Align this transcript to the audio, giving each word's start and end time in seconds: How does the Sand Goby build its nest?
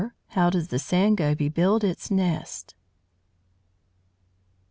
How 0.29 0.49
does 0.49 0.69
the 0.69 0.79
Sand 0.79 1.17
Goby 1.17 1.47
build 1.47 1.83
its 1.83 2.09
nest? 2.09 2.73